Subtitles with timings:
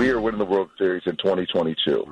[0.00, 2.06] We are winning the World Series in 2022.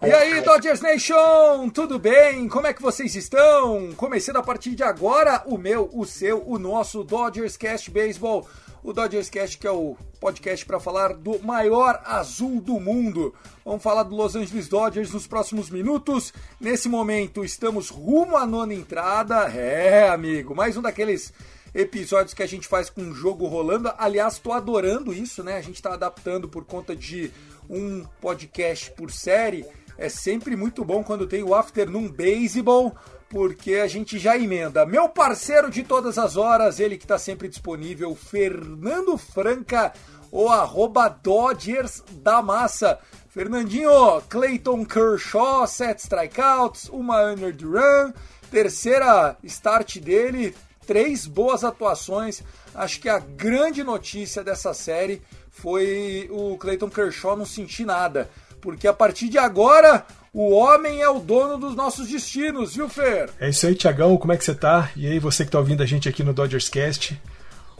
[0.00, 2.48] E aí, Dodgers Nation, tudo bem?
[2.48, 3.90] Como é que vocês estão?
[3.96, 8.48] Começando a partir de agora o meu, o seu, o nosso Dodgers Cast Baseball.
[8.84, 13.34] O Dodgers Cast que é o podcast para falar do maior azul do mundo.
[13.64, 16.32] Vamos falar do Los Angeles Dodgers nos próximos minutos.
[16.60, 19.48] Nesse momento estamos rumo à nona entrada.
[19.52, 21.32] É, amigo, mais um daqueles
[21.74, 23.92] episódios que a gente faz com o jogo rolando.
[23.98, 25.56] Aliás, tô adorando isso, né?
[25.56, 27.30] A gente tá adaptando por conta de
[27.68, 29.64] um podcast por série.
[29.96, 32.94] É sempre muito bom quando tem o Afternoon Baseball,
[33.28, 34.84] porque a gente já emenda.
[34.86, 39.92] Meu parceiro de todas as horas, ele que tá sempre disponível, Fernando Franca,
[40.32, 42.98] o arroba Dodgers da Massa.
[43.28, 48.12] Fernandinho, Clayton Kershaw, sete strikeouts, uma earned run,
[48.50, 50.52] terceira start dele,
[50.90, 52.42] três boas atuações.
[52.74, 58.28] Acho que a grande notícia dessa série foi o Clayton Kershaw não sentir nada.
[58.60, 63.30] Porque a partir de agora, o homem é o dono dos nossos destinos, viu, Fer?
[63.38, 64.90] É isso aí, Tiagão, como é que você tá?
[64.96, 67.16] E aí, você que tá ouvindo a gente aqui no Dodgers Cast.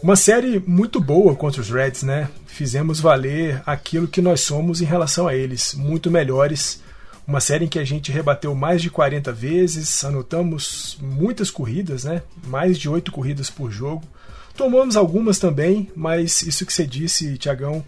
[0.01, 2.31] Uma série muito boa contra os Reds, né?
[2.47, 6.81] Fizemos valer aquilo que nós somos em relação a eles, muito melhores.
[7.31, 12.25] Uma série em que a gente rebateu mais de 40 vezes, anotamos muitas corridas, né?
[12.49, 14.03] Mais de 8 corridas por jogo.
[14.57, 17.85] Tomamos algumas também, mas isso que você disse, Tiagão,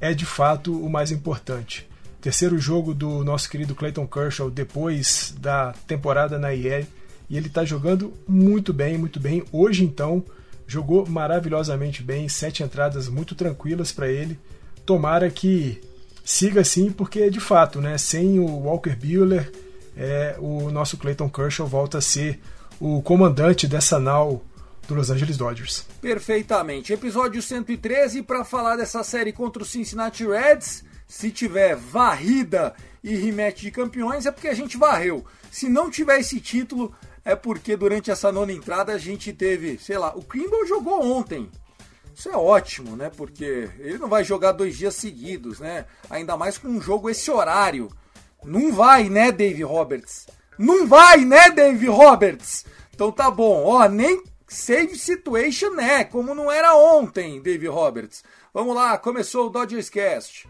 [0.00, 1.86] é de fato o mais importante.
[2.22, 6.86] Terceiro jogo do nosso querido Clayton Kershaw depois da temporada na IE
[7.28, 9.44] e ele está jogando muito bem, muito bem.
[9.52, 10.24] Hoje então
[10.66, 14.38] jogou maravilhosamente bem, sete entradas muito tranquilas para ele.
[14.86, 15.82] Tomara que
[16.26, 19.52] siga assim, porque de fato, né, sem o Walker Buehler,
[19.96, 22.40] é, o nosso Clayton Kershaw volta a ser
[22.80, 24.44] o comandante dessa nau
[24.88, 25.86] do Los Angeles Dodgers.
[26.02, 26.92] Perfeitamente.
[26.92, 30.84] Episódio 113 para falar dessa série contra o Cincinnati Reds.
[31.06, 35.24] Se tiver varrida e rematch de campeões, é porque a gente varreu.
[35.50, 36.92] Se não tiver esse título,
[37.24, 41.48] é porque durante essa nona entrada a gente teve, sei lá, o Kimble jogou ontem.
[42.16, 43.10] Isso é ótimo, né?
[43.14, 45.84] Porque ele não vai jogar dois dias seguidos, né?
[46.08, 47.90] Ainda mais com um jogo esse horário.
[48.42, 50.26] Não vai, né, Dave Roberts?
[50.58, 52.64] Não vai, né, Dave Roberts?
[52.94, 56.04] Então tá bom, ó, nem save situation né?
[56.04, 58.24] Como não era ontem, Dave Roberts.
[58.54, 60.48] Vamos lá, começou o Dodgers Cast.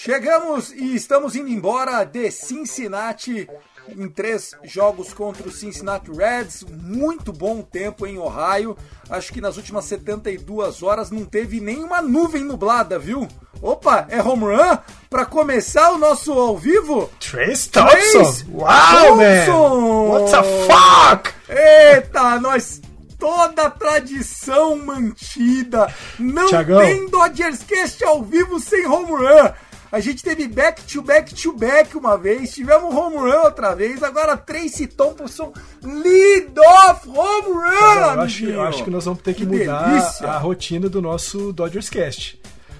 [0.00, 3.50] Chegamos e estamos indo embora de Cincinnati
[3.88, 6.64] em três jogos contra o Cincinnati Reds.
[6.70, 8.76] Muito bom tempo em Ohio.
[9.10, 13.26] Acho que nas últimas 72 horas não teve nenhuma nuvem nublada, viu?
[13.60, 14.78] Opa, é home run?
[15.10, 17.10] Pra começar o nosso ao vivo?
[17.18, 18.44] Trace Thompson!
[18.52, 20.10] Wow, man!
[20.10, 21.34] What the fuck?
[21.48, 22.80] Eita, nós
[23.18, 25.92] toda a tradição mantida.
[26.20, 26.78] Não Thiagão.
[26.78, 29.50] tem Dodgers Cast ao vivo sem home run.
[29.90, 34.02] A gente teve back to back to back uma vez, tivemos home run outra vez,
[34.02, 35.52] agora Tracy Thompson
[35.82, 39.88] lead off home run, Eu acho, eu acho que nós vamos ter que, Que mudar
[39.88, 40.26] delícia.
[40.28, 42.38] a rotina do nosso Dodgers Cast.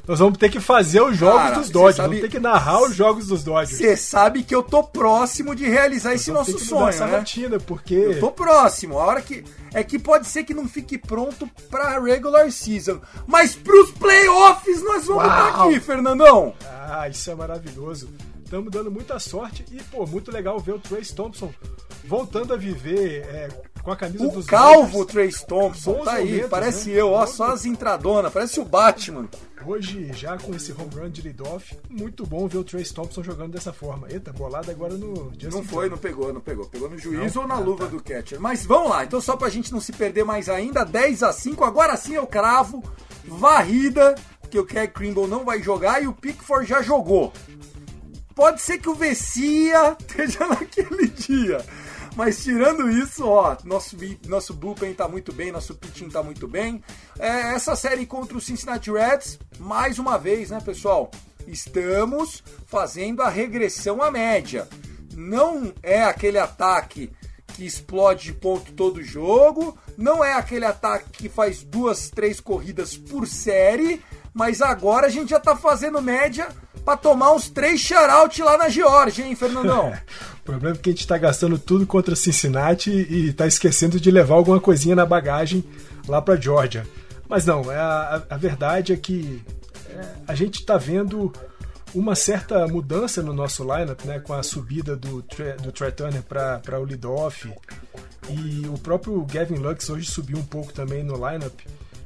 [0.08, 2.82] Nós vamos ter que fazer os jogos Cara, dos Dodgers, sabe- vamos ter que narrar
[2.82, 3.76] os jogos dos Dodgers.
[3.78, 7.06] Você sabe que eu tô próximo de realizar esse Vamos ter nosso que sonho, essa
[7.06, 7.18] né?
[7.18, 8.98] rotina, porque Eu tô próximo.
[8.98, 9.44] A hora que.
[9.74, 13.00] É que pode ser que não fique pronto pra regular season.
[13.26, 15.68] Mas pros playoffs nós vamos estar Uau.
[15.68, 16.54] aqui, Fernandão.
[16.90, 18.08] Ah, isso é maravilhoso.
[18.42, 21.52] Estamos dando muita sorte e, pô, muito legal ver o Trace Thompson
[22.04, 23.48] voltando a viver é,
[23.88, 25.04] com a camisa o dos calvo.
[25.06, 27.00] Trace Thompson, Bons tá aí, momentos, parece né?
[27.00, 29.28] eu, ó, só as entradonas, parece o Batman.
[29.66, 33.52] Hoje, já com esse home run de leadoff, muito bom ver o Trace Thompson jogando
[33.52, 34.06] dessa forma.
[34.10, 36.66] Eita, bolada agora no Justin Não foi, não pegou, não pegou.
[36.66, 37.42] Pegou no juiz Não?
[37.42, 37.90] ou na Ah, luva tá.
[37.90, 38.40] do catcher.
[38.40, 41.64] Mas vamos lá, então só pra gente não se perder mais ainda, 10 a 5
[41.64, 42.82] agora sim eu cravo,
[43.24, 44.14] varrida,
[44.50, 47.32] que o Craig Krimble não vai jogar e o Pickford já jogou.
[48.34, 51.64] Pode ser que o Vessia esteja naquele dia.
[52.18, 56.82] Mas tirando isso, ó, nosso, nosso bullpen tá muito bem, nosso pitching tá muito bem.
[57.16, 61.12] É, essa série contra o Cincinnati Reds, mais uma vez, né, pessoal?
[61.46, 64.66] Estamos fazendo a regressão à média.
[65.14, 67.08] Não é aquele ataque
[67.54, 72.96] que explode de ponto todo jogo, não é aquele ataque que faz duas, três corridas
[72.96, 74.02] por série,
[74.34, 76.48] mas agora a gente já tá fazendo média
[76.88, 79.92] pra tomar uns três shout lá na Georgia, hein, Fernandão?
[80.38, 84.10] O problema é que a gente tá gastando tudo contra Cincinnati e tá esquecendo de
[84.10, 85.62] levar alguma coisinha na bagagem
[86.08, 86.86] lá pra Georgia.
[87.28, 89.42] Mas não, é a, a- verdade é que
[89.90, 91.30] é, a gente tá vendo
[91.94, 95.22] uma certa mudança no nosso lineup, né, com a subida do,
[95.62, 97.46] do Trey Turner para o leadoff
[98.30, 101.60] e o próprio Gavin Lux hoje subiu um pouco também no lineup.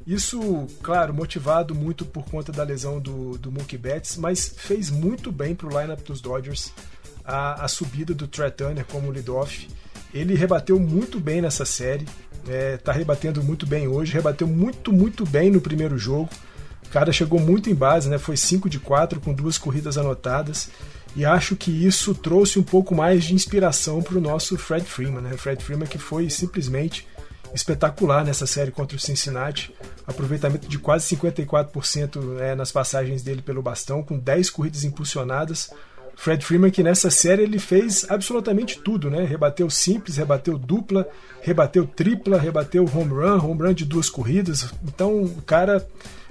[0.07, 5.31] Isso, claro, motivado muito por conta da lesão do, do Mookie Betts, mas fez muito
[5.31, 6.73] bem para o lineup dos Dodgers
[7.25, 9.69] a, a subida do Trey Turner como leadoff.
[10.13, 12.07] Ele rebateu muito bem nessa série,
[12.75, 16.29] está rebatendo muito bem hoje, rebateu muito, muito bem no primeiro jogo.
[16.85, 18.19] O cara chegou muito em base, né?
[18.19, 20.69] Foi 5 de 4 com duas corridas anotadas.
[21.15, 25.23] E acho que isso trouxe um pouco mais de inspiração para o nosso Fred Freeman,
[25.23, 25.37] né?
[25.37, 27.07] Fred Freeman que foi simplesmente
[27.55, 29.75] espetacular nessa série contra o Cincinnati.
[30.07, 35.71] Aproveitamento de quase 54% é, nas passagens dele pelo bastão, com 10 corridas impulsionadas.
[36.15, 39.25] Fred Freeman que nessa série ele fez absolutamente tudo, né?
[39.25, 41.09] Rebateu simples, rebateu dupla,
[41.41, 44.73] rebateu tripla, rebateu home run, home run de duas corridas.
[44.85, 45.87] Então o cara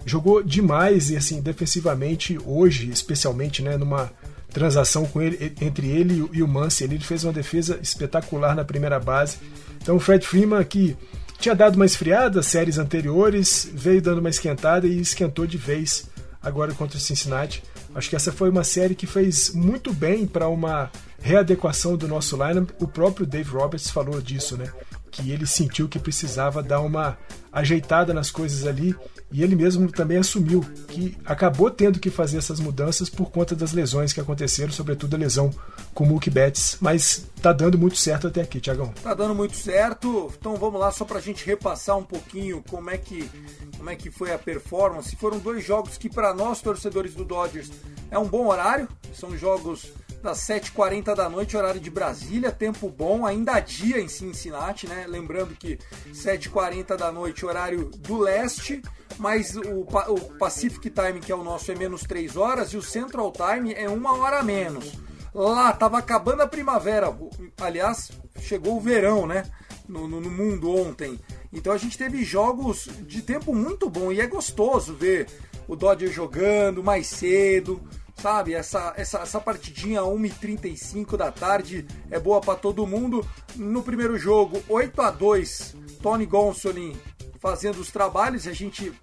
[0.06, 4.12] jogou demais e assim defensivamente hoje, especialmente, né, numa
[4.54, 8.64] transação com ele entre ele e o- e Muncy, ele fez uma defesa espetacular na
[8.66, 9.38] primeira base.
[9.82, 10.96] Então o Fred Freeman que
[11.40, 16.08] tinha dado uma esfriada séries anteriores, veio dando uma esquentada e esquentou de vez
[16.42, 17.64] agora contra o Cincinnati.
[17.96, 22.36] Acho que essa foi uma série que fez muito bem para uma readequação do nosso
[22.38, 22.70] lineup.
[22.80, 24.72] O próprio Dave Roberts falou disso, né?
[25.10, 27.18] Que ele sentiu que precisava dar uma
[27.52, 28.96] ajeitada nas coisas ali
[29.32, 33.72] e ele mesmo também assumiu que acabou tendo que fazer essas mudanças por conta das
[33.72, 35.52] lesões que aconteceram, sobretudo a lesão
[35.94, 38.94] com o Mookie Betts, mas tá dando muito certo até aqui, Tiagão.
[39.02, 40.32] Tá dando muito certo.
[40.40, 43.30] Então vamos lá só pra gente repassar um pouquinho como é que
[43.78, 45.16] como é que foi a performance.
[45.16, 47.72] Foram dois jogos que para nós torcedores do Dodgers
[48.10, 48.88] é um bom horário.
[49.14, 54.08] São jogos das 7h40 da noite, horário de Brasília, tempo bom, ainda há dia em
[54.08, 55.06] Cincinnati, né?
[55.08, 55.80] Lembrando que
[56.14, 58.82] 7h40 da noite, horário do leste,
[59.18, 62.82] mas o, o Pacific Time, que é o nosso, é menos 3 horas, e o
[62.82, 64.94] Central Time é uma hora a menos.
[65.34, 67.16] Lá, tava acabando a primavera.
[67.60, 69.44] Aliás, chegou o verão, né?
[69.88, 71.20] No, no- no mundo ontem.
[71.52, 75.28] Então a gente teve jogos de tempo muito bom e é gostoso ver
[75.68, 77.82] o Dodger jogando mais cedo,
[78.22, 78.54] sabe?
[78.54, 83.26] Essa, essa, essa partidinha 1h35 da tarde é boa para todo mundo.
[83.56, 86.96] No primeiro jogo, 8 a 2 Tony Gonsolin
[87.40, 88.94] fazendo os trabalhos, a gente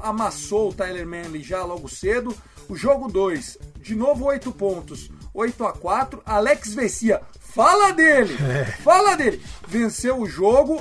[0.00, 2.34] amassou o Tyler Manley já logo cedo.
[2.68, 8.36] O jogo 2, de novo 8 pontos, 8 a 4 Alex Vessia, fala dele!
[8.82, 9.42] Fala dele!
[9.66, 10.80] Venceu o jogo.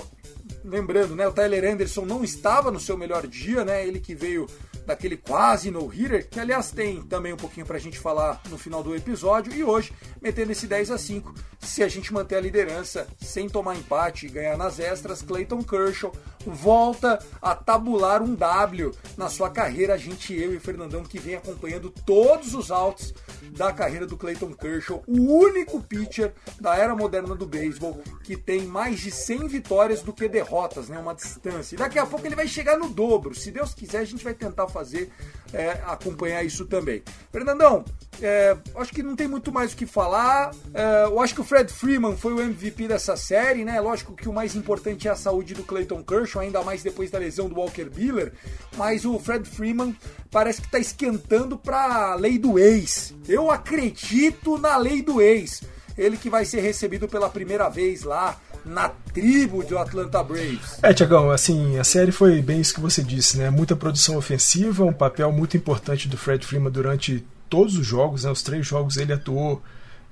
[0.64, 3.86] Lembrando, né, o Tyler Anderson não estava no seu melhor dia, né?
[3.86, 4.48] Ele que veio
[4.86, 8.96] daquele quase no-hitter, que aliás tem também um pouquinho pra gente falar no final do
[8.96, 13.48] episódio, e hoje, metendo esse 10 a 5 se a gente manter a liderança sem
[13.48, 16.12] tomar empate e ganhar nas extras, Clayton Kershaw
[16.46, 21.36] volta a tabular um W na sua carreira, a gente, eu e Fernandão, que vem
[21.36, 23.14] acompanhando todos os outs
[23.52, 28.64] da carreira do Clayton Kershaw, o único pitcher da era moderna do beisebol que tem
[28.64, 30.98] mais de 100 vitórias do que derrotas, né?
[30.98, 31.76] Uma distância.
[31.76, 33.36] E daqui a pouco ele vai chegar no dobro.
[33.36, 35.10] Se Deus quiser, a gente vai tentar fazer,
[35.54, 37.04] é, acompanhar isso também.
[37.32, 37.86] Fernandão,
[38.22, 40.52] é, acho que não tem muito mais o que falar.
[40.74, 43.80] É, eu acho que o Fred Freeman foi o MVP dessa série, né?
[43.80, 47.20] Lógico que o mais importante é a saúde do Clayton Kershaw, ainda mais depois da
[47.20, 48.34] lesão do Walker Buehler.
[48.76, 49.96] Mas o Fred Freeman
[50.32, 53.14] parece que está esquentando para a lei do ex.
[53.28, 55.62] Eu acredito na lei do ex.
[55.98, 60.80] Ele que vai ser recebido pela primeira vez lá na tribo do Atlanta Braves.
[60.82, 63.50] É, Tiagão, assim, a série foi bem isso que você disse, né?
[63.50, 68.32] Muita produção ofensiva, um papel muito importante do Fred Freeman durante todos os jogos, né?
[68.32, 69.62] os três jogos ele atuou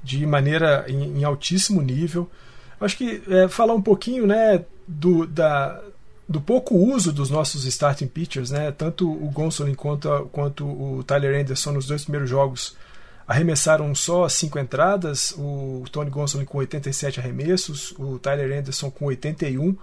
[0.03, 2.29] de maneira em, em altíssimo nível.
[2.79, 5.79] Acho que é, falar um pouquinho né, do, da,
[6.27, 8.71] do pouco uso dos nossos starting pitchers, né?
[8.71, 12.75] Tanto o Gonsolin quanto, quanto o Tyler Anderson nos dois primeiros jogos
[13.27, 19.75] arremessaram só cinco entradas, o Tony Gonsolin com 87 arremessos, o Tyler Anderson com 81.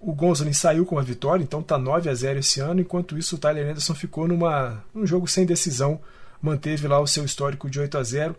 [0.00, 3.36] O Gonsolin saiu com a vitória, então está 9 a 0 esse ano, enquanto isso
[3.36, 6.00] o Tyler Anderson ficou numa um jogo sem decisão,
[6.40, 8.36] manteve lá o seu histórico de 8 a 0.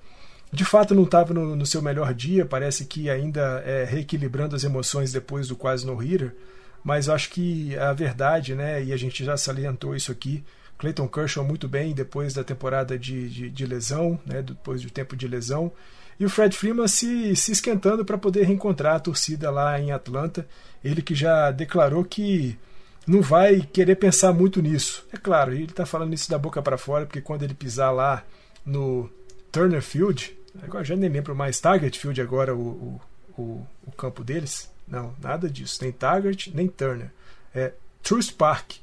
[0.51, 4.63] De fato não estava no, no, seu melhor dia, parece que ainda é, reequilibrando as
[4.63, 6.35] emoções depois do quase no-hitter,
[6.83, 10.43] mas acho que a verdade, né, e a gente já salientou isso aqui,
[10.81, 15.15] Clayton Kershaw muito bem depois da temporada de, de, de lesão, né, depois do tempo
[15.15, 15.71] de lesão,
[16.19, 20.47] e o Fred Freeman se, se esquentando para poder reencontrar a torcida lá em Atlanta,
[20.83, 22.57] ele que já declarou que
[23.05, 25.05] não vai querer pensar muito nisso.
[25.13, 28.23] É claro, ele está falando isso da boca para fora, porque quando ele pisar lá
[28.65, 29.07] no
[29.51, 33.01] Turner Field, agora já nem lembro mais, Target Field agora o, o,
[33.39, 35.77] o, o campo deles, não, nada disso.
[35.83, 37.11] Nem Taggart, nem Turner.
[37.53, 37.71] É
[38.01, 38.77] Truist Park,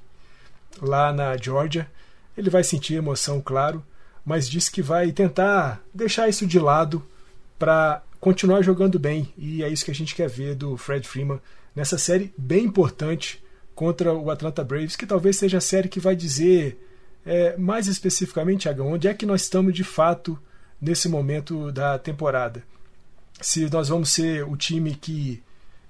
[0.87, 1.89] lá na Georgia.
[2.37, 3.85] Ele vai sentir emoção, claro,
[4.25, 7.05] mas disse que vai tentar deixar isso de lado
[7.59, 9.33] para continuar jogando bem.
[9.37, 11.41] E é isso que a gente quer ver do Fred Freeman
[11.75, 13.43] nessa série bem importante
[13.75, 16.85] contra o Atlanta Braves, que talvez seja a série que vai dizer
[17.25, 20.39] é, mais especificamente, Agão, onde é que nós estamos de fato
[20.81, 22.63] nesse momento da temporada.
[23.41, 25.43] Se nós vamos ser o time que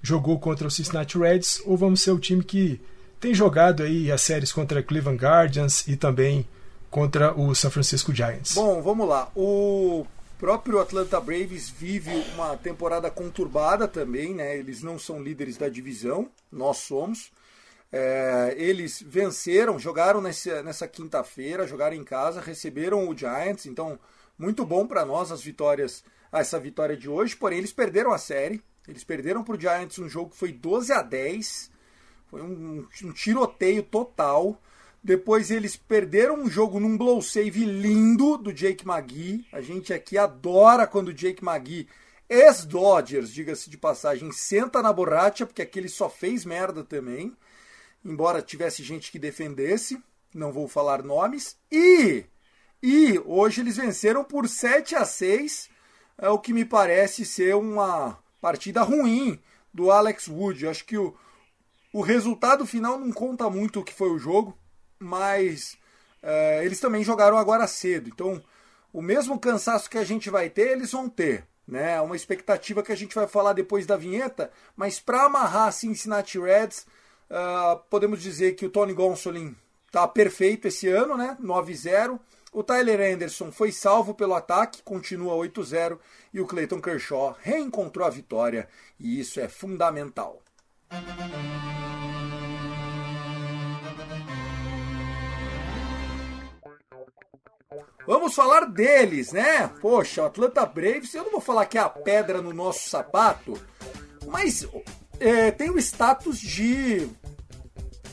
[0.03, 2.81] jogou contra o Cincinnati Reds ou vamos ser o time que
[3.21, 6.47] tem jogado aí as séries contra Cleveland Guardians e também
[6.91, 8.55] contra o San Francisco Giants.
[8.55, 9.31] Bom, vamos lá.
[9.35, 10.07] O
[10.39, 14.57] próprio Atlanta Braves vive uma temporada conturbada também, né?
[14.57, 17.31] Eles não são líderes da divisão, nós somos.
[17.91, 23.99] É, eles venceram, jogaram nessa, nessa quinta-feira, jogaram em casa, receberam o Giants, então
[24.39, 27.35] muito bom para nós as vitórias, essa vitória de hoje.
[27.35, 30.93] Porém, eles perderam a série, eles perderam para o Giants um jogo que foi 12
[30.93, 31.71] a 10.
[32.31, 34.61] Foi um, um, tiroteio total.
[35.03, 39.47] Depois eles perderam um jogo num blow save lindo do Jake McGee.
[39.53, 41.89] A gente aqui adora quando o Jake McGee,
[42.29, 47.35] ex-Dodgers, diga-se de passagem, senta na borracha, porque aqui ele só fez merda também.
[48.05, 49.99] Embora tivesse gente que defendesse,
[50.35, 51.57] não vou falar nomes.
[51.73, 52.25] E,
[52.83, 55.71] e hoje eles venceram por 7 a 6,
[56.19, 59.41] é o que me parece ser uma partida ruim
[59.73, 60.67] do Alex Wood.
[60.67, 61.17] Acho que o,
[61.99, 64.57] o resultado final não conta muito o que foi o jogo,
[65.01, 65.77] mas
[66.23, 68.09] é, eles também jogaram agora cedo.
[68.09, 68.41] Então,
[68.93, 71.45] o mesmo cansaço que a gente vai ter, eles vão ter.
[71.67, 72.01] Né?
[72.01, 76.87] Uma expectativa que a gente vai falar depois da vinheta, mas para amarrar Cincinnati Reds,
[77.29, 79.57] uh, podemos dizer que o Tony Gonsolin
[79.89, 81.37] está perfeito esse ano, né?
[81.43, 82.21] 9-0.
[82.53, 85.99] O Tyler Anderson foi salvo pelo ataque, continua 8-0
[86.33, 88.69] e o Clayton Kershaw reencontrou a vitória
[89.01, 90.45] e isso é fundamental.
[98.07, 99.69] Vamos falar deles, né?
[99.83, 103.53] Poxa, o Atlanta Braves, eu não vou falar que é a pedra no nosso sapato,
[104.27, 104.67] mas
[105.21, 107.07] é, tem o status de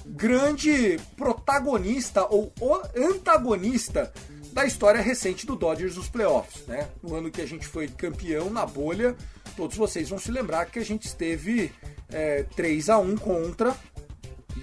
[0.06, 2.52] grande protagonista ou
[2.96, 4.12] antagonista
[4.52, 6.66] da história recente do Dodgers nos playoffs.
[6.68, 6.90] Né?
[7.02, 9.16] No ano que a gente foi campeão na bolha,
[9.56, 11.72] todos vocês vão se lembrar que a gente esteve
[12.10, 13.76] é, 3 a 1 contra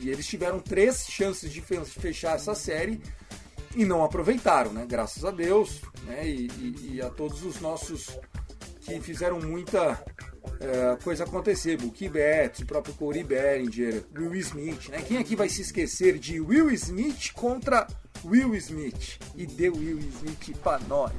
[0.01, 3.01] e eles tiveram três chances de fechar essa série
[3.75, 4.85] e não aproveitaram, né?
[4.89, 6.27] Graças a Deus, né?
[6.27, 8.19] E, e, e a todos os nossos
[8.81, 10.03] que fizeram muita
[10.61, 11.81] é, coisa acontecer.
[11.81, 15.03] Mookie Betts, o próprio Corey Bellinger, Will Smith, né?
[15.03, 17.87] Quem aqui vai se esquecer de Will Smith contra
[18.25, 19.19] Will Smith?
[19.37, 21.13] E deu Will Smith para nós.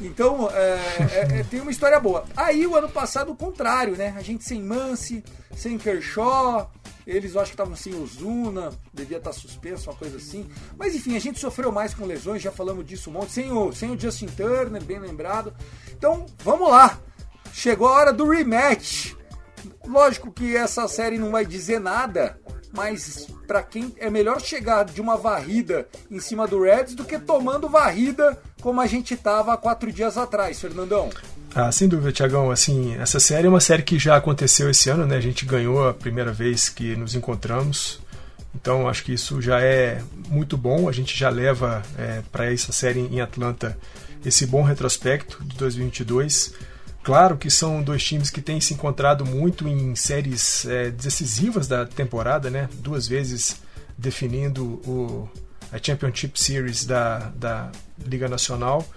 [0.00, 2.24] Então, é, é, é, tem uma história boa.
[2.36, 4.14] Aí, o ano passado, o contrário, né?
[4.16, 5.22] A gente sem Mance,
[5.54, 6.70] sem Kershaw,
[7.06, 10.48] eles acho que estavam sem Ozuna, devia estar suspenso, uma coisa assim.
[10.76, 13.32] Mas enfim, a gente sofreu mais com lesões, já falamos disso um monte.
[13.32, 15.52] Sem o, sem o Justin Turner, bem lembrado.
[15.92, 16.98] Então, vamos lá.
[17.52, 19.14] Chegou a hora do rematch.
[19.86, 22.40] Lógico que essa série não vai dizer nada,
[22.72, 27.18] mas para quem é melhor chegar de uma varrida em cima do Reds do que
[27.18, 31.10] tomando varrida como a gente tava há quatro dias atrás, Fernandão.
[31.54, 32.50] Ah, sem dúvida, Tiagão.
[32.50, 35.16] Assim, essa série é uma série que já aconteceu esse ano, né?
[35.16, 38.00] A gente ganhou a primeira vez que nos encontramos.
[38.54, 40.88] Então, acho que isso já é muito bom.
[40.88, 43.76] A gente já leva é, para essa série em Atlanta
[44.24, 46.54] esse bom retrospecto de 2022.
[47.02, 51.84] Claro que são dois times que têm se encontrado muito em séries é, decisivas da
[51.84, 52.68] temporada, né?
[52.74, 53.56] Duas vezes
[53.98, 55.28] definindo o,
[55.72, 57.72] a Championship Series da, da
[58.06, 58.88] Liga Nacional.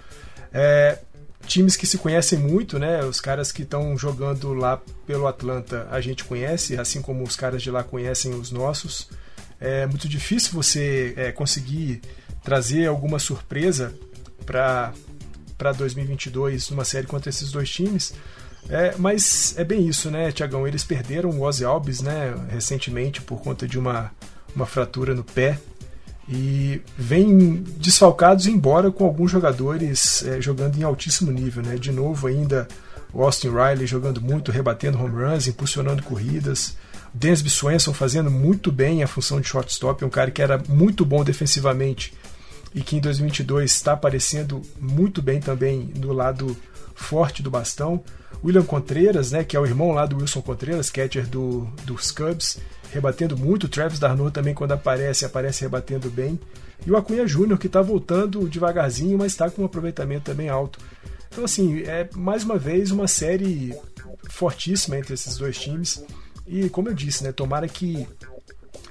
[0.52, 0.98] É,
[1.46, 3.04] times que se conhecem muito, né?
[3.04, 7.60] Os caras que estão jogando lá pelo Atlanta a gente conhece, assim como os caras
[7.60, 9.08] de lá conhecem os nossos.
[9.58, 12.02] É muito difícil você é, conseguir
[12.44, 13.92] trazer alguma surpresa
[14.44, 14.92] para
[15.56, 18.14] para 2022 numa série contra esses dois times.
[18.68, 20.66] É, mas é bem isso, né, Tiagão?
[20.66, 24.10] Eles perderam o Ozzy Alves, né, recentemente por conta de uma,
[24.54, 25.58] uma fratura no pé
[26.28, 31.76] e vem desfalcados embora com alguns jogadores é, jogando em altíssimo nível, né?
[31.76, 32.66] De novo ainda
[33.12, 36.76] o Austin Riley jogando muito, rebatendo home runs, impulsionando corridas.
[37.14, 41.24] Dansby Swenson fazendo muito bem a função de shortstop, um cara que era muito bom
[41.24, 42.12] defensivamente
[42.76, 46.54] e que em 2022 está aparecendo muito bem também no lado
[46.94, 48.04] forte do bastão.
[48.44, 52.58] William Contreras, né, que é o irmão lá do Wilson Contreras, catcher do, dos Cubs,
[52.92, 53.66] rebatendo muito.
[53.66, 56.38] Travis Darno também, quando aparece, aparece rebatendo bem.
[56.86, 60.78] E o Acunha Júnior, que está voltando devagarzinho, mas está com um aproveitamento também alto.
[61.32, 63.74] Então, assim, é mais uma vez uma série
[64.28, 66.04] fortíssima entre esses dois times.
[66.46, 68.06] E, como eu disse, né, tomara que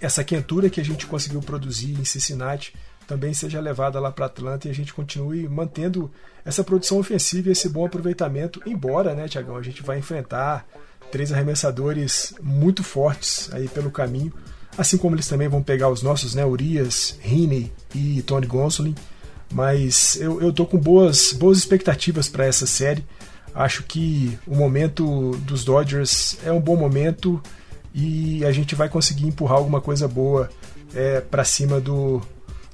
[0.02, 2.74] essa quentura que a gente conseguiu produzir em Cincinnati
[3.08, 6.12] também seja levada lá para Atlanta e a gente continue mantendo
[6.44, 10.66] essa produção ofensiva e esse bom aproveitamento, embora, né, Tiagão, a gente vai enfrentar
[11.12, 14.34] três arremessadores muito fortes aí pelo caminho,
[14.78, 18.96] assim como eles também vão pegar os nossos, né, Urias, Rini e Tony Gonsolin,
[19.52, 23.06] mas eu, eu tô com boas, boas expectativas para essa série.
[23.54, 27.42] Acho que o momento dos Dodgers é um bom momento
[27.94, 30.50] e a gente vai conseguir empurrar alguma coisa boa
[30.94, 32.22] é, para cima do,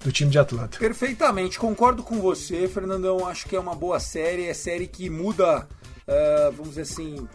[0.04, 0.78] do time de Atlanta.
[0.78, 3.28] Perfeitamente, concordo com você, Fernandão.
[3.28, 5.68] Acho que é uma boa série, é série que muda,
[6.08, 7.28] uh, vamos dizer assim,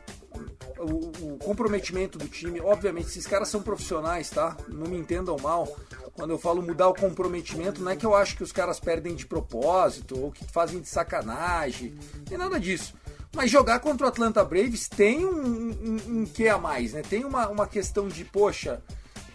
[0.79, 2.61] o, o, comprometimento do time.
[2.61, 4.57] Obviamente, esses caras são profissionais, tá?
[4.69, 5.77] Não me entendam mal.
[6.13, 9.15] Quando eu falo mudar o comprometimento, não é que eu acho que os caras perdem
[9.15, 11.95] de propósito ou que fazem de sacanagem,
[12.29, 12.95] nem nada disso.
[13.35, 17.03] Mas jogar contra o Atlanta Braves tem um, um, um quê a mais, né?
[17.03, 18.83] Tem uma, uma questão de, poxa,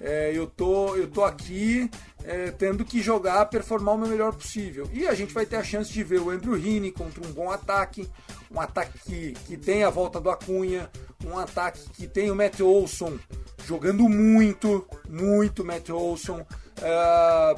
[0.01, 1.89] é, eu, tô, eu tô aqui
[2.23, 4.89] é, tendo que jogar, performar o meu melhor possível.
[4.91, 7.51] E a gente vai ter a chance de ver o Andrew Heaney contra um bom
[7.51, 8.09] ataque,
[8.49, 10.89] um ataque que, tem a volta do Acunha,
[11.23, 13.17] um ataque que tem o Matt Olson
[13.65, 16.45] jogando muito, muito Matt Olson.
[16.81, 17.55] É,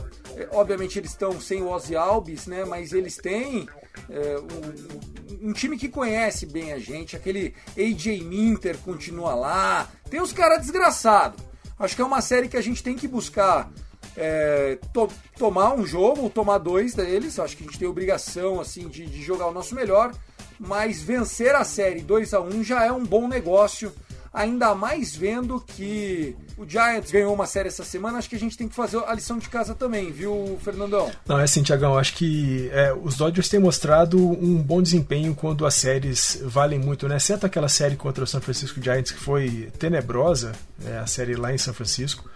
[0.52, 2.66] obviamente eles estão sem o Ozzy Alves, né?
[2.66, 3.70] Mas eles têm
[4.10, 7.16] é, um, um, time que conhece bem a gente.
[7.16, 9.90] Aquele AJ Minter continua lá.
[10.10, 11.53] Tem os caras desgraçados.
[11.78, 13.70] Acho que é uma série que a gente tem que buscar
[14.16, 17.40] é, to tomar um jogo ou tomar dois deles.
[17.40, 20.14] Acho que a gente tem obrigação assim de, de jogar o nosso melhor.
[20.60, 23.92] Mas vencer a série 2 a 1 já é um bom negócio.
[24.34, 28.58] Ainda mais vendo que o Giants ganhou uma série essa semana, acho que a gente
[28.58, 31.12] tem que fazer a lição de casa também, viu, Fernandão?
[31.28, 35.68] Não, é assim, Tiagão, acho que é, os Dodgers têm mostrado um bom desempenho quando
[35.68, 37.18] as séries valem muito, né?
[37.18, 41.54] Exceto aquela série contra o San Francisco Giants que foi tenebrosa, é, a série lá
[41.54, 42.28] em São Francisco.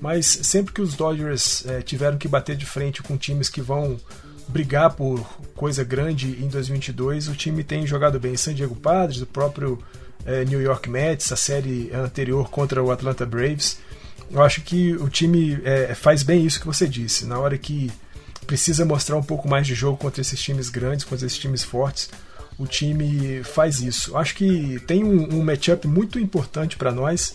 [0.00, 3.96] Mas sempre que os Dodgers é, tiveram que bater de frente com times que vão
[4.48, 8.36] brigar por coisa grande em 2022, o time tem jogado bem.
[8.36, 9.78] San Diego Padres, o próprio
[10.26, 13.78] é, New York Mets, a série anterior contra o Atlanta Braves.
[14.30, 17.26] Eu acho que o time é, faz bem isso que você disse.
[17.26, 17.90] Na hora que
[18.46, 22.10] precisa mostrar um pouco mais de jogo contra esses times grandes, contra esses times fortes,
[22.58, 24.16] o time faz isso.
[24.16, 27.34] Acho que tem um, um matchup muito importante para nós,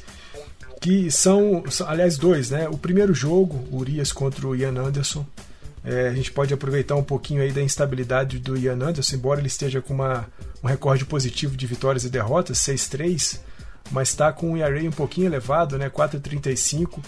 [0.79, 2.69] que são, aliás, dois, né?
[2.69, 5.25] O primeiro jogo, Urias contra o Ian Anderson.
[5.83, 9.47] É, a gente pode aproveitar um pouquinho aí da instabilidade do Ian Anderson, embora ele
[9.47, 10.27] esteja com uma,
[10.63, 13.39] um recorde positivo de vitórias e derrotas, 6-3,
[13.91, 16.99] mas está com um ERA um pouquinho elevado, né, 4,35.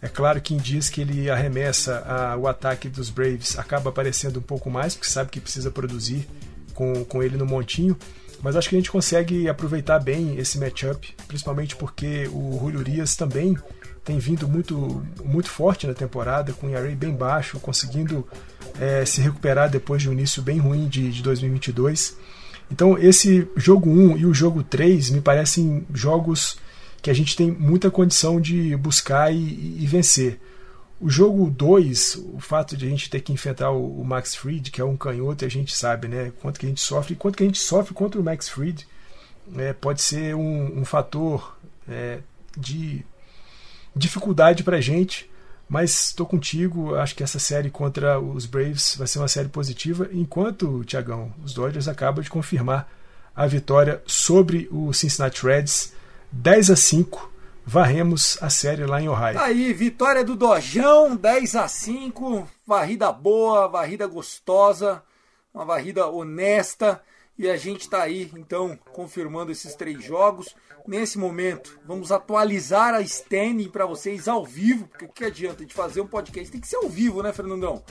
[0.00, 4.38] É claro que em dias que ele arremessa a, o ataque dos Braves acaba aparecendo
[4.38, 6.28] um pouco mais, porque sabe que precisa produzir
[6.74, 7.96] com, com ele no montinho.
[8.40, 13.56] Mas acho que a gente consegue aproveitar bem esse matchup, principalmente porque o Julio também
[14.08, 18.26] tem vindo muito, muito forte na temporada, com o ERA bem baixo, conseguindo
[18.80, 22.16] é, se recuperar depois de um início bem ruim de, de 2022.
[22.70, 26.58] Então, esse jogo 1 e o jogo 3 me parecem jogos
[27.02, 30.40] que a gente tem muita condição de buscar e, e vencer.
[30.98, 34.70] O jogo 2, o fato de a gente ter que enfrentar o, o, Max Fried,
[34.70, 37.42] que é um canhoto, a gente sabe né, quanto que a gente sofre, quanto que
[37.42, 38.88] a gente sofre contra o Max Fried,
[39.54, 42.20] é, pode ser um, um fator é,
[42.56, 43.04] de
[43.98, 45.30] dificuldade pra gente,
[45.68, 46.94] mas estou contigo.
[46.94, 50.08] Acho que essa série contra os Braves vai ser uma série positiva.
[50.12, 52.88] Enquanto, Tiagão, os Dodgers acabam de confirmar
[53.34, 55.92] a vitória sobre o Cincinnati Reds
[56.32, 57.32] 10 a 5.
[57.64, 59.38] Varremos a série lá em Ohio.
[59.38, 62.48] Aí, vitória do Dojão, 10 a 5.
[62.66, 65.02] Varrida boa, varrida gostosa.
[65.52, 67.02] uma varrida honesta.
[67.38, 70.56] E a gente está aí, então, confirmando esses três jogos.
[70.86, 75.72] Nesse momento, vamos atualizar a standing para vocês ao vivo, porque o que adianta de
[75.72, 76.50] fazer um podcast?
[76.50, 77.82] Tem que ser ao vivo, né, Fernandão?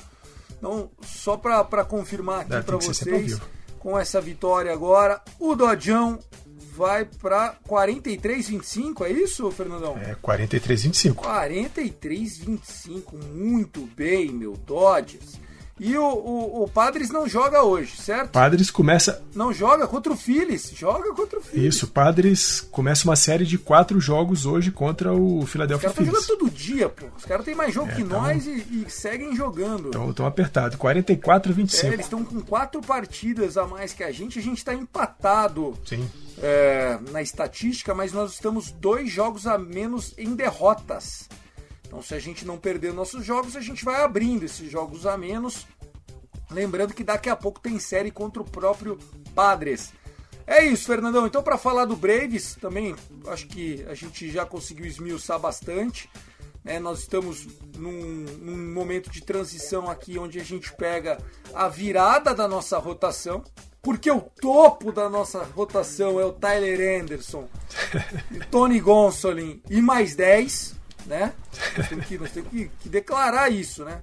[0.57, 3.39] Então, só para confirmar aqui para vocês,
[3.79, 6.19] com essa vitória agora, o Dodjão
[6.75, 9.97] vai para 43,25, é isso, Fernandão?
[9.97, 11.15] É, 43,25.
[11.15, 15.39] 43,25, muito bem, meu Dodgers.
[15.79, 18.31] E o, o, o, Padres não joga hoje, certo?
[18.31, 19.23] Padres começa.
[19.35, 20.71] Não joga contra o Phillies.
[20.75, 21.75] Joga contra o Phillies.
[21.75, 26.13] Isso, Padres começa uma série de quatro jogos hoje contra o Philadelphia Phillies.
[26.13, 27.05] Os caras estão jogando todo dia, pô.
[27.15, 28.21] Os caras têm mais jogo é, que tão...
[28.21, 29.91] nós e, e, seguem jogando.
[30.09, 30.77] Estão apertados.
[30.77, 31.85] 44 a 25.
[31.85, 34.39] É, eles estão com quatro partidas a mais que a gente.
[34.39, 36.09] A gente está empatado Sim.
[36.41, 41.29] É, na estatística, mas nós estamos dois jogos a menos em derrotas.
[41.87, 45.17] Então, se a gente não perder nossos jogos, a gente vai abrindo esses jogos a
[45.17, 45.65] menos.
[46.51, 48.99] Lembrando que daqui a pouco tem série contra o próprio
[49.33, 49.93] Padres.
[50.45, 51.27] É isso, Fernandão.
[51.27, 52.95] Então, para falar do Braves, também
[53.27, 56.09] acho que a gente já conseguiu esmiuçar bastante.
[56.65, 57.47] É, nós estamos
[57.77, 61.17] num, num, momento de transição aqui onde a gente pega
[61.53, 63.41] a virada da nossa rotação,
[63.81, 67.47] porque o topo da nossa rotação é o Tyler Anderson,
[68.51, 71.33] Tony Gonsolin e mais 10 né?
[71.77, 74.01] Nós temos que, nós temos que, que declarar isso, né?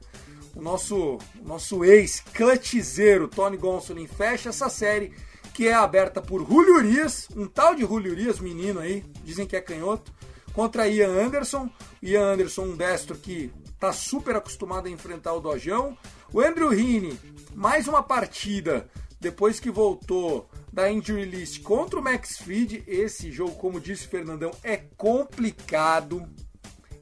[0.54, 5.12] O nosso, o nosso ex-clutzeiro Tony Gonsolin fecha essa série
[5.52, 9.56] que é aberta por Julio Urias, um tal de Julio Urias, menino aí, dizem que
[9.56, 10.12] é canhoto,
[10.54, 11.68] contra Ian Anderson.
[12.02, 15.96] Ian Anderson, um destro que tá super acostumado a enfrentar o Dojão.
[16.32, 17.18] O Andrew Heaney,
[17.54, 18.88] mais uma partida
[19.20, 22.82] depois que voltou da injury list contra o Max Fried.
[22.86, 26.28] Esse jogo, como disse o Fernandão, é complicado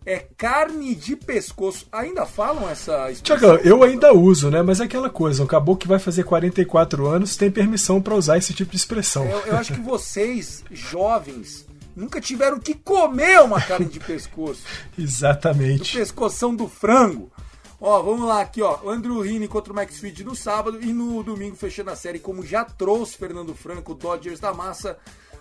[0.05, 1.87] é carne de pescoço.
[1.93, 3.57] Ainda falam essa expressão?
[3.59, 4.62] eu ainda uso, né?
[4.62, 8.38] Mas é aquela coisa, um caboclo que vai fazer 44 anos tem permissão para usar
[8.38, 9.25] esse tipo de expressão.
[9.27, 14.62] Eu, eu acho que vocês, jovens, nunca tiveram que comer uma carne de pescoço.
[14.99, 15.93] Exatamente.
[15.93, 17.31] Do pescoção do frango.
[17.81, 18.79] Ó, vamos lá aqui, ó.
[18.88, 22.47] Andrew Rini contra o Max Fried no sábado e no domingo fechando a série, como
[22.47, 24.97] já trouxe Fernando Franco, Dodgers da Massa,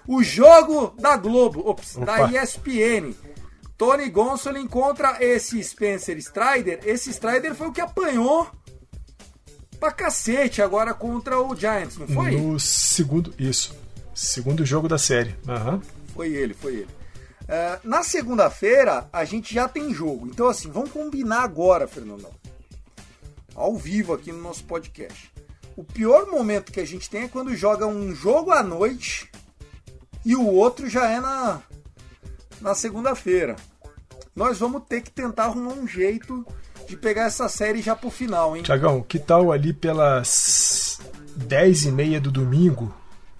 [0.07, 3.13] o jogo da Globo, ops, da ESPN.
[3.81, 6.81] Tony Gonsolin contra esse Spencer Strider.
[6.85, 8.47] Esse Strider foi o que apanhou
[9.79, 12.39] pra cacete agora contra o Giants, não foi?
[12.39, 13.75] No segundo, isso.
[14.13, 15.35] Segundo jogo da série.
[15.47, 15.81] Uhum.
[16.13, 16.89] Foi ele, foi ele.
[17.41, 20.27] Uh, na segunda-feira, a gente já tem jogo.
[20.27, 22.29] Então, assim, vamos combinar agora, Fernandão.
[23.55, 25.33] Ao vivo aqui no nosso podcast.
[25.75, 29.27] O pior momento que a gente tem é quando joga um jogo à noite
[30.23, 31.63] e o outro já é na,
[32.61, 33.55] na segunda-feira
[34.35, 36.45] nós vamos ter que tentar arrumar um jeito
[36.87, 38.63] de pegar essa série já pro final, hein?
[38.63, 40.99] Tiagão, que tal ali pelas
[41.35, 42.93] 10 e meia do domingo?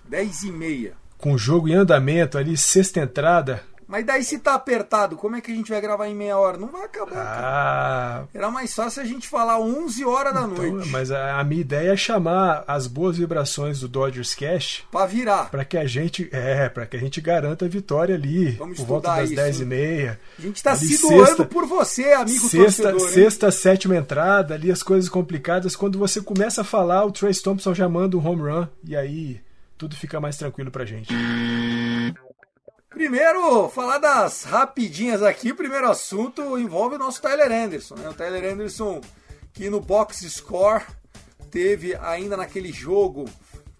[0.07, 0.93] 10 e meia.
[1.17, 5.41] Com o jogo em andamento ali, sexta entrada, mas daí se tá apertado, como é
[5.41, 6.57] que a gente vai gravar em meia hora?
[6.57, 7.11] Não vai acabar.
[7.13, 8.23] Ah.
[8.33, 10.87] Era mais fácil a gente falar 11 horas da então, noite.
[10.87, 15.51] Mas a, minha ideia é chamar as boas vibrações do Dodgers Cash para virar.
[15.51, 18.85] Para que a gente, é, para que a gente garanta a vitória ali Vamos por
[18.85, 19.35] volta das isso.
[19.35, 20.19] 10 e meia.
[20.39, 23.09] A gente tá se doando sexta, por você, amigo sexta, torcedor.
[23.09, 27.73] Sexta, sétima entrada, ali as coisas complicadas, quando você começa a falar, o Trace Thompson
[27.73, 29.41] já manda um home run e aí
[29.77, 31.13] tudo fica mais tranquilo pra gente.
[32.91, 35.51] Primeiro, falar das rapidinhas aqui.
[35.51, 37.95] O primeiro assunto envolve o nosso Tyler Anderson.
[37.95, 38.09] Né?
[38.09, 38.99] O Tyler Anderson,
[39.53, 40.83] que no box score
[41.49, 43.25] teve ainda naquele jogo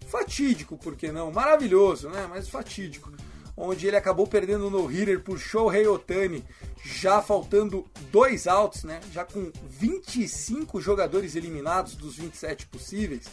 [0.08, 1.30] fatídico, por que não?
[1.30, 2.26] Maravilhoso, né?
[2.28, 3.12] Mas fatídico.
[3.54, 6.42] Onde ele acabou perdendo no hitter por Shohei Otani,
[6.82, 8.98] já faltando dois outs, né?
[9.12, 13.26] Já com 25 jogadores eliminados dos 27 possíveis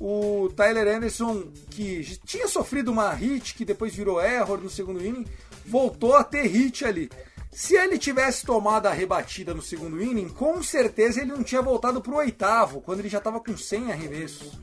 [0.00, 5.26] o Tyler Anderson, que tinha sofrido uma hit, que depois virou error no segundo inning,
[5.66, 7.10] voltou a ter hit ali.
[7.50, 12.00] Se ele tivesse tomado a rebatida no segundo inning, com certeza ele não tinha voltado
[12.00, 14.58] para o oitavo, quando ele já estava com 100 arremessos.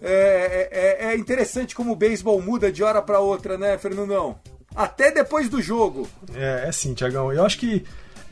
[0.00, 4.38] É, é, é, interessante como o beisebol muda de hora para outra, né, Fernandão?
[4.74, 6.08] Até depois do jogo.
[6.34, 7.32] É, é assim, Tiagão.
[7.32, 7.84] Eu acho que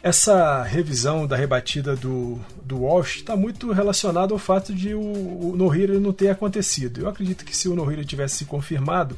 [0.02, 5.54] essa revisão da rebatida do, do Walsh está muito relacionada ao fato de o, o
[5.56, 7.00] no-hitter não ter acontecido.
[7.00, 9.16] Eu acredito que se o no-hitter tivesse se confirmado,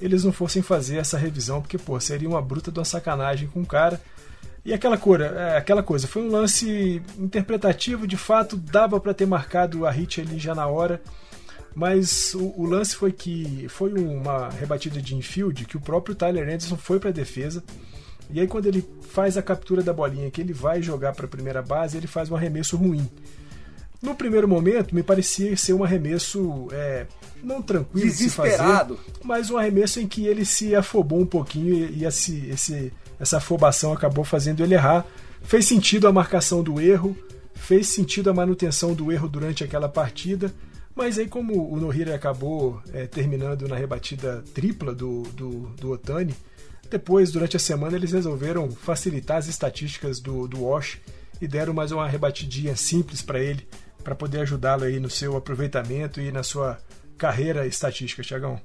[0.00, 3.60] eles não fossem fazer essa revisão, porque pô, seria uma bruta de uma sacanagem com
[3.60, 4.00] o cara.
[4.64, 9.26] E aquela, cor, é, aquela coisa, foi um lance interpretativo, de fato dava para ter
[9.26, 11.02] marcado a hit ali já na hora,
[11.74, 16.44] mas o, o, lance foi que foi uma rebatida de infield que o próprio Tyler
[16.44, 17.64] Anderson foi para a defesa
[18.32, 21.28] e aí quando ele faz a captura da bolinha que ele vai jogar para a
[21.28, 23.08] primeira base, ele faz um arremesso ruim.
[24.02, 27.06] No primeiro momento, me parecia ser um arremesso é,
[27.42, 28.98] não tranquilo de se fazer, Desesperado.
[29.22, 33.36] mas um arremesso em que ele se afobou um pouquinho e, e esse, esse- essa
[33.36, 35.04] afobação acabou fazendo ele errar.
[35.42, 37.14] Fez sentido a marcação do erro,
[37.54, 40.50] fez sentido a manutenção do erro durante aquela partida,
[40.96, 46.34] mas aí como o Nohira acabou é, terminando na rebatida tripla do, do, do Otani,
[46.90, 50.98] depois, durante a semana, eles resolveram facilitar as estatísticas do, do Wash
[51.40, 53.66] e deram mais uma rebatidinha simples para ele,
[54.02, 56.78] para poder ajudá-lo aí no seu aproveitamento e na sua
[57.16, 58.60] carreira estatística, Tiagão.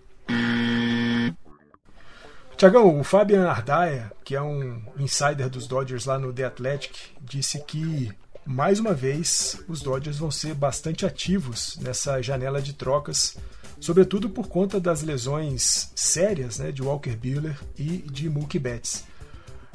[2.57, 7.63] Tiagão, o Fabian Ardaia, que é um insider dos Dodgers lá no The Athletic, disse
[7.63, 8.11] que
[8.45, 13.37] mais uma vez os Dodgers vão ser bastante ativos nessa janela de trocas,
[13.79, 19.03] sobretudo por conta das lesões sérias né, de Walker Buehler e de Mookie Betts.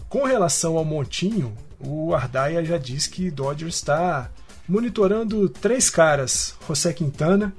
[0.09, 4.31] Com relação ao Montinho, o Ardaia já diz que Dodgers está
[4.69, 7.53] monitorando três caras: José Quintana,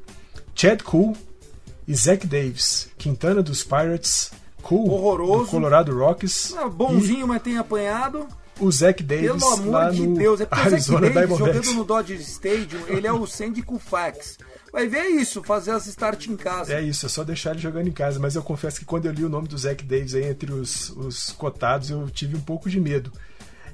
[0.54, 1.16] Chad Cool
[1.88, 2.90] e Zach Davis.
[2.98, 5.46] Quintana dos Pirates, Cool Horroroso.
[5.46, 8.28] do Colorado Rockies Ah, bonzinho, mas tem apanhado.
[8.60, 11.56] o Zach Davis Pelo amor lá de Deus, é porque o Zac Arizona Davis Diamondbacks.
[11.66, 14.38] jogando no Dodger Stadium, ele é o Sandy Koufax.
[14.72, 16.74] Vai ver isso, fazer as start em casa.
[16.74, 18.20] É isso, é só deixar ele jogando em casa.
[18.20, 20.90] Mas eu confesso que quando eu li o nome do Zach Davis aí entre os,
[20.92, 23.12] os cotados, eu tive um pouco de medo.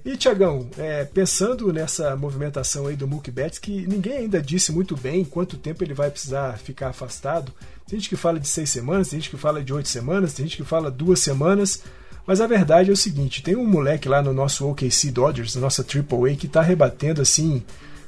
[0.03, 4.95] E, Tiagão, é, pensando nessa movimentação aí do Mookie Betts, que ninguém ainda disse muito
[4.95, 7.51] bem quanto tempo ele vai precisar ficar afastado.
[7.85, 10.45] Tem gente que fala de seis semanas, tem gente que fala de oito semanas, tem
[10.45, 11.83] gente que fala duas semanas.
[12.25, 15.61] Mas a verdade é o seguinte: tem um moleque lá no nosso OKC Dodgers, na
[15.61, 17.63] nossa AAA, que tá rebatendo assim,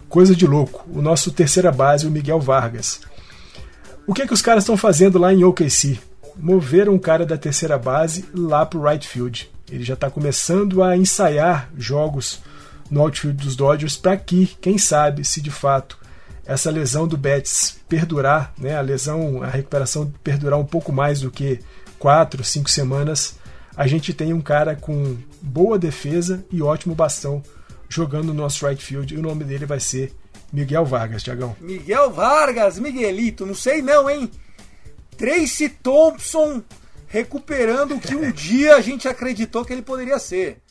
[0.09, 0.85] coisa de louco.
[0.91, 2.99] O nosso terceira base, o Miguel Vargas.
[4.05, 5.99] O que, que os caras estão fazendo lá em OKC?
[6.35, 9.49] Moveram um cara da terceira base lá pro right field.
[9.71, 12.41] Ele já está começando a ensaiar jogos
[12.89, 15.97] no outfield dos Dodgers para que, quem sabe, se de fato
[16.43, 21.29] essa lesão do Betts perdurar, né, a lesão, a recuperação perdurar um pouco mais do
[21.29, 21.59] que
[21.99, 23.37] quatro, cinco semanas,
[23.77, 27.43] a gente tem um cara com boa defesa e ótimo bastão
[27.89, 29.13] jogando no nosso right field.
[29.13, 30.13] E o nome dele vai ser
[30.53, 31.55] Miguel Vargas, Tiagão.
[31.59, 34.29] Miguel Vargas, Miguelito, não sei não, hein?
[35.17, 36.63] Tracy Thompson
[37.07, 40.61] recuperando o que um dia a gente acreditou que ele poderia ser.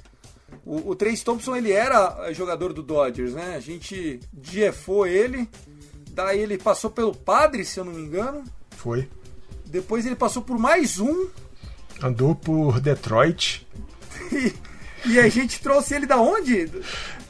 [0.65, 3.57] O, o Trace Thompson ele era jogador do Dodgers, né?
[3.57, 5.49] A gente diefou ele,
[6.13, 8.45] daí ele passou pelo Padre, se eu não me engano.
[8.71, 9.09] Foi.
[9.67, 11.29] Depois ele passou por mais um
[12.01, 13.67] Andou por Detroit.
[14.33, 14.53] e,
[15.05, 16.71] e a gente trouxe ele da onde?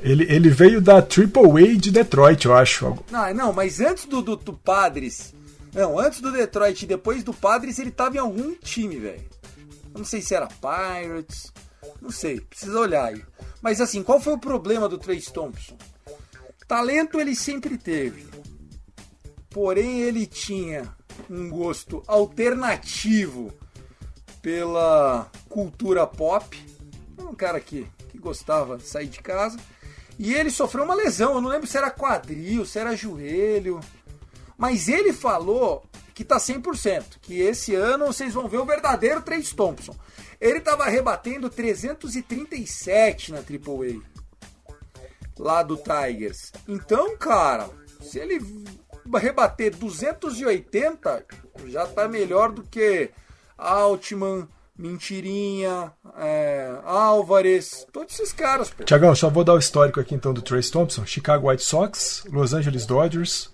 [0.00, 2.96] Ele, ele veio da Triple A de Detroit, eu acho.
[3.10, 5.34] Não, não, mas antes do, do, do Padres.
[5.74, 9.24] Não, antes do Detroit e depois do Padres, ele tava em algum time, velho.
[9.96, 11.52] Não sei se era Pirates.
[12.00, 13.22] Não sei, precisa olhar aí.
[13.60, 15.76] Mas assim, qual foi o problema do Trace Thompson?
[16.66, 18.26] Talento ele sempre teve.
[19.50, 20.94] Porém, ele tinha
[21.28, 23.52] um gosto alternativo
[24.42, 26.56] pela cultura pop.
[27.28, 29.58] Um cara que, que gostava de sair de casa.
[30.18, 33.80] E ele sofreu uma lesão, eu não lembro se era quadril, se era joelho.
[34.56, 39.54] Mas ele falou que tá 100%, que esse ano vocês vão ver o verdadeiro Trace
[39.54, 39.94] Thompson.
[40.40, 44.02] Ele tava rebatendo 337 na AAA.
[45.38, 46.52] Lá do Tigers.
[46.66, 48.40] Então, cara, se ele
[49.16, 51.24] rebater 280,
[51.66, 53.10] já tá melhor do que
[53.56, 58.72] Altman, Mentirinha, é, Álvares, todos esses caras.
[58.84, 62.54] Tiagão, só vou dar o histórico aqui então do Trace Thompson: Chicago White Sox, Los
[62.54, 63.50] Angeles Dodgers,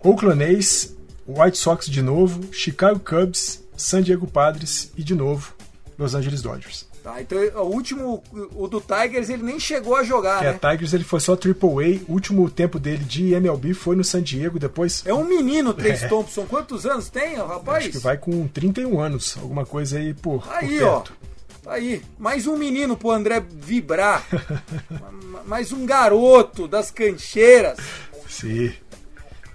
[0.00, 5.52] Oakland A's, White Sox de novo, Chicago Cubs, San Diego Padres e de novo
[5.98, 6.86] Los Angeles Dodgers.
[7.06, 8.20] Tá, então o último,
[8.56, 10.58] o do Tigers, ele nem chegou a jogar, É, né?
[10.60, 14.20] Tigers ele foi só Triple A, o último tempo dele de MLB foi no San
[14.20, 16.46] Diego, depois É um menino, Trace Thompson.
[16.46, 17.84] Quantos anos tem, ó, rapaz?
[17.84, 20.94] acho que vai com 31 anos, alguma coisa aí por, por Aí, ó.
[21.00, 21.12] perto.
[21.62, 22.02] Tá aí.
[22.18, 24.26] Mais um menino pro André vibrar.
[24.90, 27.78] Ma- Mais um garoto das cancheiras.
[28.28, 28.72] Sim.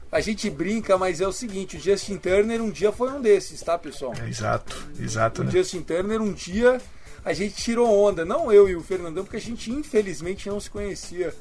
[0.10, 3.62] A gente brinca, mas é o seguinte: o Justin Turner um dia foi um desses,
[3.62, 4.14] tá, pessoal?
[4.22, 5.52] É, exato, exato, O né?
[5.52, 6.80] Justin Turner um dia
[7.24, 8.26] a gente tirou onda.
[8.26, 11.34] Não eu e o Fernandão, porque a gente infelizmente não se conhecia.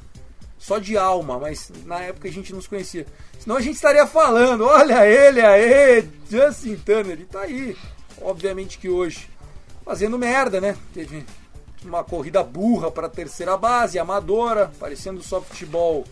[0.58, 3.06] Só de alma, mas na época a gente não se conhecia.
[3.38, 7.74] Senão a gente estaria falando, olha ele aí, Justin Turner, ele tá aí.
[8.20, 9.30] Obviamente que hoje,
[9.82, 10.76] fazendo merda, né?
[10.92, 11.24] Teve
[11.82, 16.04] uma corrida burra para a terceira base, amadora, parecendo softball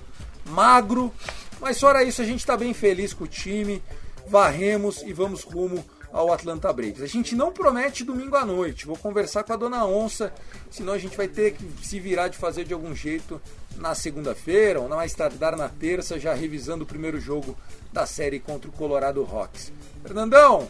[0.47, 1.13] magro.
[1.61, 3.83] Mas fora isso, a gente está bem feliz com o time.
[4.27, 7.03] Varremos e vamos rumo ao Atlanta Braves.
[7.03, 8.87] A gente não promete domingo à noite.
[8.87, 10.33] Vou conversar com a dona Onça,
[10.71, 13.41] senão a gente vai ter que se virar de fazer de algum jeito
[13.77, 17.57] na segunda-feira ou mais tardar na terça, já revisando o primeiro jogo
[17.93, 19.73] da série contra o Colorado Rocks.
[20.03, 20.69] Fernandão,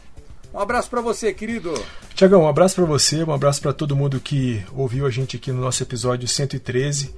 [0.52, 1.72] um abraço para você, querido.
[2.14, 5.52] Tiagão, um abraço para você, um abraço para todo mundo que ouviu a gente aqui
[5.52, 7.14] no nosso episódio 113.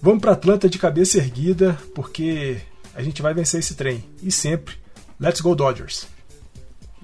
[0.00, 2.60] Vamos para Atlanta de cabeça erguida, porque
[2.94, 4.04] a gente vai vencer esse trem.
[4.22, 4.76] E sempre.
[5.20, 6.11] Let's go Dodgers!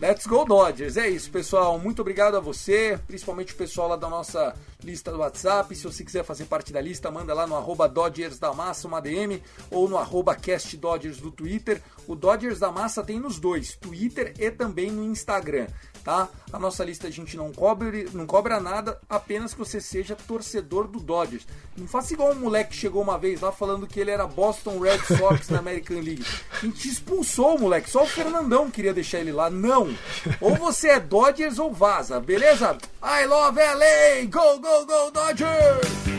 [0.01, 0.97] Let's go Dodgers.
[0.97, 1.77] É isso, pessoal.
[1.77, 5.75] Muito obrigado a você, principalmente o pessoal lá da nossa lista do WhatsApp.
[5.75, 9.01] Se você quiser fazer parte da lista, manda lá no arroba Dodgers da Massa uma
[9.01, 11.83] DM ou no arroba Cast Dodgers do Twitter.
[12.09, 15.68] O Dodgers da Massa tem nos dois, Twitter e também no Instagram
[16.09, 16.27] tá?
[16.51, 20.88] A nossa lista a gente não cobra, não cobra nada, apenas que você seja torcedor
[20.88, 21.47] do Dodgers.
[21.77, 24.79] Não faça igual um moleque que chegou uma vez lá falando que ele era Boston
[24.79, 26.25] Red Sox na American League.
[26.51, 29.51] A gente expulsou o moleque, só o Fernandão queria deixar ele lá.
[29.51, 29.94] Não!
[30.40, 32.79] Ou você é Dodgers ou vaza, beleza?
[33.03, 34.25] I love LA!
[34.31, 36.18] Go, go, go, Dodgers!